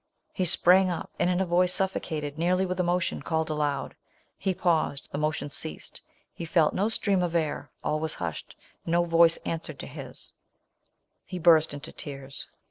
[0.33, 3.95] He sprang up, :and in a voice suffocated nearly with emotion, called aloud.
[4.35, 6.01] He paused— the motion ceased—
[6.39, 8.55] lie felt no stream of air— all was hu«hed—
[8.87, 10.13] no voice ;ui swerad to hi*—
[11.29, 12.29] be burst into VO!